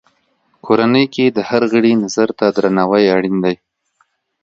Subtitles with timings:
[0.65, 3.55] کورنۍ کې د هر غړي نظر ته درناوی اړین دی.